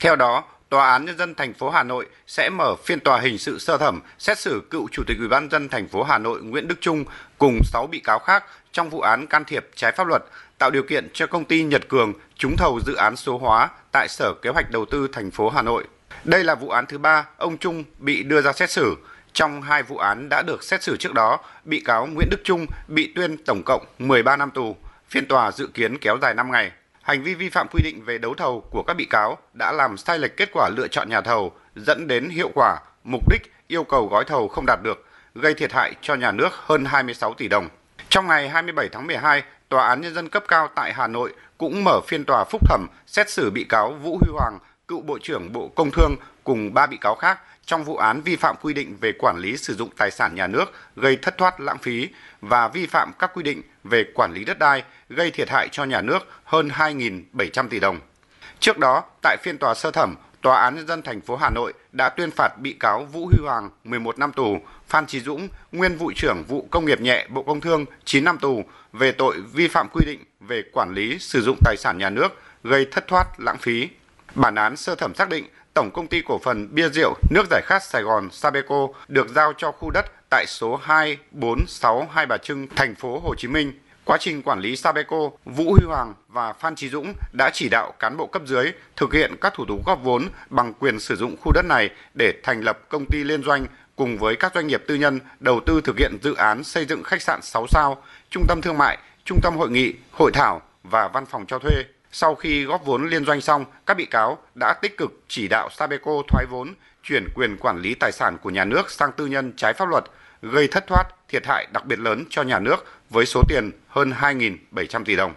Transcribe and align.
Theo 0.00 0.16
đó, 0.16 0.44
Tòa 0.70 0.90
án 0.90 1.04
nhân 1.04 1.18
dân 1.18 1.34
thành 1.34 1.54
phố 1.54 1.70
Hà 1.70 1.82
Nội 1.82 2.06
sẽ 2.26 2.50
mở 2.50 2.76
phiên 2.84 3.00
tòa 3.00 3.20
hình 3.20 3.38
sự 3.38 3.58
sơ 3.58 3.78
thẩm 3.78 4.00
xét 4.18 4.38
xử 4.38 4.62
cựu 4.70 4.88
Chủ 4.92 5.02
tịch 5.06 5.18
Ủy 5.18 5.28
ban 5.28 5.50
dân 5.50 5.68
thành 5.68 5.88
phố 5.88 6.02
Hà 6.02 6.18
Nội 6.18 6.42
Nguyễn 6.42 6.68
Đức 6.68 6.80
Trung 6.80 7.04
cùng 7.38 7.60
6 7.64 7.86
bị 7.86 8.00
cáo 8.00 8.18
khác 8.18 8.44
trong 8.72 8.90
vụ 8.90 9.00
án 9.00 9.26
can 9.26 9.44
thiệp 9.44 9.66
trái 9.74 9.92
pháp 9.92 10.06
luật, 10.06 10.22
tạo 10.58 10.70
điều 10.70 10.82
kiện 10.82 11.08
cho 11.12 11.26
công 11.26 11.44
ty 11.44 11.62
Nhật 11.62 11.88
Cường 11.88 12.12
trúng 12.36 12.56
thầu 12.56 12.80
dự 12.86 12.94
án 12.94 13.16
số 13.16 13.38
hóa 13.38 13.68
tại 13.92 14.08
Sở 14.08 14.34
Kế 14.42 14.50
hoạch 14.50 14.70
Đầu 14.70 14.84
tư 14.84 15.08
thành 15.12 15.30
phố 15.30 15.48
Hà 15.50 15.62
Nội. 15.62 15.84
Đây 16.24 16.44
là 16.44 16.54
vụ 16.54 16.68
án 16.68 16.86
thứ 16.86 16.98
ba 16.98 17.26
ông 17.36 17.58
Trung 17.58 17.84
bị 17.98 18.22
đưa 18.22 18.40
ra 18.40 18.52
xét 18.52 18.70
xử. 18.70 18.96
Trong 19.32 19.62
hai 19.62 19.82
vụ 19.82 19.96
án 19.96 20.28
đã 20.28 20.42
được 20.42 20.62
xét 20.62 20.82
xử 20.82 20.96
trước 20.96 21.14
đó, 21.14 21.38
bị 21.64 21.80
cáo 21.80 22.06
Nguyễn 22.06 22.28
Đức 22.30 22.40
Trung 22.44 22.66
bị 22.88 23.12
tuyên 23.14 23.36
tổng 23.44 23.62
cộng 23.62 23.84
13 23.98 24.36
năm 24.36 24.50
tù. 24.50 24.76
Phiên 25.08 25.26
tòa 25.26 25.50
dự 25.50 25.66
kiến 25.66 25.98
kéo 25.98 26.18
dài 26.22 26.34
5 26.34 26.52
ngày. 26.52 26.70
Hành 27.02 27.22
vi 27.22 27.34
vi 27.34 27.48
phạm 27.48 27.66
quy 27.72 27.82
định 27.82 28.04
về 28.04 28.18
đấu 28.18 28.34
thầu 28.34 28.60
của 28.70 28.82
các 28.82 28.94
bị 28.94 29.04
cáo 29.04 29.38
đã 29.52 29.72
làm 29.72 29.96
sai 29.96 30.18
lệch 30.18 30.36
kết 30.36 30.48
quả 30.52 30.70
lựa 30.76 30.88
chọn 30.88 31.08
nhà 31.08 31.20
thầu, 31.20 31.52
dẫn 31.76 32.06
đến 32.06 32.28
hiệu 32.28 32.50
quả, 32.54 32.78
mục 33.04 33.30
đích 33.30 33.52
yêu 33.68 33.84
cầu 33.84 34.06
gói 34.06 34.24
thầu 34.24 34.48
không 34.48 34.66
đạt 34.66 34.78
được, 34.82 35.06
gây 35.34 35.54
thiệt 35.54 35.72
hại 35.72 35.94
cho 36.00 36.14
nhà 36.14 36.32
nước 36.32 36.48
hơn 36.52 36.84
26 36.84 37.34
tỷ 37.34 37.48
đồng. 37.48 37.68
Trong 38.08 38.26
ngày 38.26 38.48
27 38.48 38.88
tháng 38.92 39.06
12, 39.06 39.42
Tòa 39.70 39.88
án 39.88 40.00
Nhân 40.00 40.14
dân 40.14 40.28
cấp 40.28 40.44
cao 40.48 40.68
tại 40.74 40.92
Hà 40.92 41.06
Nội 41.06 41.34
cũng 41.58 41.84
mở 41.84 42.00
phiên 42.06 42.24
tòa 42.24 42.44
phúc 42.44 42.60
thẩm 42.68 42.86
xét 43.06 43.30
xử 43.30 43.50
bị 43.50 43.64
cáo 43.64 43.92
Vũ 43.92 44.18
Huy 44.20 44.32
Hoàng, 44.32 44.58
cựu 44.88 45.00
Bộ 45.00 45.18
trưởng 45.22 45.52
Bộ 45.52 45.68
Công 45.68 45.90
Thương 45.90 46.16
cùng 46.44 46.74
ba 46.74 46.86
bị 46.86 46.96
cáo 46.96 47.14
khác 47.14 47.38
trong 47.66 47.84
vụ 47.84 47.96
án 47.96 48.20
vi 48.20 48.36
phạm 48.36 48.56
quy 48.62 48.74
định 48.74 48.96
về 49.00 49.12
quản 49.18 49.38
lý 49.38 49.56
sử 49.56 49.74
dụng 49.74 49.90
tài 49.96 50.10
sản 50.10 50.34
nhà 50.34 50.46
nước 50.46 50.64
gây 50.96 51.16
thất 51.16 51.38
thoát 51.38 51.60
lãng 51.60 51.78
phí 51.78 52.08
và 52.40 52.68
vi 52.68 52.86
phạm 52.86 53.12
các 53.18 53.30
quy 53.34 53.42
định 53.42 53.62
về 53.84 54.04
quản 54.14 54.32
lý 54.32 54.44
đất 54.44 54.58
đai 54.58 54.84
gây 55.08 55.30
thiệt 55.30 55.50
hại 55.50 55.68
cho 55.72 55.84
nhà 55.84 56.02
nước 56.02 56.18
hơn 56.44 56.68
2.700 56.68 57.68
tỷ 57.68 57.80
đồng. 57.80 58.00
Trước 58.60 58.78
đó, 58.78 59.04
tại 59.22 59.36
phiên 59.42 59.58
tòa 59.58 59.74
sơ 59.74 59.90
thẩm, 59.90 60.16
Tòa 60.42 60.60
án 60.60 60.74
nhân 60.74 60.86
dân 60.86 61.02
thành 61.02 61.20
phố 61.20 61.36
Hà 61.36 61.50
Nội 61.50 61.72
đã 61.92 62.08
tuyên 62.08 62.30
phạt 62.30 62.48
bị 62.58 62.72
cáo 62.72 63.04
Vũ 63.04 63.26
Huy 63.26 63.38
Hoàng 63.42 63.70
11 63.84 64.18
năm 64.18 64.32
tù, 64.32 64.58
Phan 64.88 65.06
Trí 65.06 65.20
Dũng, 65.20 65.48
nguyên 65.72 65.96
vụ 65.96 66.12
trưởng 66.16 66.44
vụ 66.48 66.68
công 66.70 66.84
nghiệp 66.84 67.00
nhẹ 67.00 67.26
Bộ 67.28 67.42
Công 67.42 67.60
Thương 67.60 67.84
9 68.04 68.24
năm 68.24 68.38
tù 68.38 68.62
về 68.92 69.12
tội 69.12 69.36
vi 69.52 69.68
phạm 69.68 69.88
quy 69.92 70.04
định 70.06 70.24
về 70.40 70.62
quản 70.72 70.94
lý 70.94 71.18
sử 71.18 71.42
dụng 71.42 71.58
tài 71.64 71.76
sản 71.76 71.98
nhà 71.98 72.10
nước 72.10 72.28
gây 72.64 72.86
thất 72.90 73.06
thoát 73.06 73.40
lãng 73.40 73.58
phí. 73.58 73.88
Bản 74.34 74.54
án 74.54 74.76
sơ 74.76 74.94
thẩm 74.94 75.14
xác 75.14 75.28
định 75.28 75.44
Tổng 75.74 75.90
công 75.90 76.06
ty 76.06 76.22
cổ 76.22 76.38
phần 76.38 76.74
bia 76.74 76.88
rượu 76.88 77.14
nước 77.30 77.46
giải 77.50 77.62
khát 77.64 77.82
Sài 77.82 78.02
Gòn 78.02 78.30
Sabeco 78.30 78.88
được 79.08 79.28
giao 79.28 79.52
cho 79.56 79.72
khu 79.72 79.90
đất 79.90 80.04
tại 80.30 80.44
số 80.48 80.76
246 80.76 82.08
Hai 82.12 82.26
Bà 82.26 82.36
Trưng, 82.36 82.66
thành 82.76 82.94
phố 82.94 83.18
Hồ 83.18 83.34
Chí 83.34 83.48
Minh. 83.48 83.72
Quá 84.04 84.18
trình 84.20 84.42
quản 84.42 84.60
lý 84.60 84.76
Sabeco, 84.76 85.30
Vũ 85.44 85.72
Huy 85.72 85.86
Hoàng 85.86 86.14
và 86.28 86.52
Phan 86.52 86.76
Trí 86.76 86.88
Dũng 86.88 87.14
đã 87.32 87.50
chỉ 87.52 87.68
đạo 87.68 87.92
cán 87.98 88.16
bộ 88.16 88.26
cấp 88.26 88.42
dưới 88.46 88.72
thực 88.96 89.12
hiện 89.12 89.36
các 89.40 89.54
thủ 89.56 89.64
tục 89.64 89.86
góp 89.86 90.02
vốn 90.02 90.28
bằng 90.50 90.74
quyền 90.74 91.00
sử 91.00 91.16
dụng 91.16 91.36
khu 91.40 91.52
đất 91.52 91.64
này 91.64 91.90
để 92.14 92.32
thành 92.42 92.60
lập 92.60 92.78
công 92.88 93.06
ty 93.06 93.24
liên 93.24 93.42
doanh 93.42 93.66
cùng 93.96 94.18
với 94.18 94.36
các 94.36 94.54
doanh 94.54 94.66
nghiệp 94.66 94.82
tư 94.86 94.94
nhân 94.94 95.20
đầu 95.40 95.60
tư 95.66 95.80
thực 95.84 95.98
hiện 95.98 96.18
dự 96.22 96.34
án 96.34 96.64
xây 96.64 96.84
dựng 96.84 97.02
khách 97.02 97.22
sạn 97.22 97.42
6 97.42 97.66
sao, 97.66 98.02
trung 98.30 98.44
tâm 98.48 98.60
thương 98.62 98.78
mại, 98.78 98.98
trung 99.24 99.38
tâm 99.42 99.56
hội 99.56 99.70
nghị, 99.70 99.94
hội 100.12 100.30
thảo 100.34 100.62
và 100.84 101.08
văn 101.08 101.26
phòng 101.26 101.46
cho 101.46 101.58
thuê. 101.58 101.84
Sau 102.12 102.34
khi 102.34 102.64
góp 102.64 102.84
vốn 102.84 103.08
liên 103.08 103.24
doanh 103.24 103.40
xong, 103.40 103.64
các 103.86 103.94
bị 103.94 104.04
cáo 104.04 104.38
đã 104.54 104.74
tích 104.82 104.96
cực 104.96 105.12
chỉ 105.28 105.48
đạo 105.48 105.68
Sabeco 105.70 106.12
thoái 106.28 106.46
vốn, 106.50 106.74
chuyển 107.02 107.28
quyền 107.34 107.56
quản 107.56 107.78
lý 107.80 107.94
tài 107.94 108.12
sản 108.12 108.38
của 108.42 108.50
nhà 108.50 108.64
nước 108.64 108.90
sang 108.90 109.12
tư 109.12 109.26
nhân 109.26 109.52
trái 109.56 109.72
pháp 109.72 109.88
luật, 109.88 110.04
gây 110.42 110.68
thất 110.68 110.86
thoát, 110.86 111.04
thiệt 111.28 111.46
hại 111.46 111.66
đặc 111.72 111.86
biệt 111.86 111.98
lớn 111.98 112.24
cho 112.30 112.42
nhà 112.42 112.58
nước 112.58 112.86
với 113.10 113.26
số 113.26 113.42
tiền 113.48 113.70
hơn 113.88 114.12
2.700 114.20 115.04
tỷ 115.04 115.16
đồng. 115.16 115.34